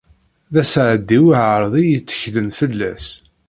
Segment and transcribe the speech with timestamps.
[0.53, 3.07] D aseɛdi uɛerḍi i yetteklen fell-as.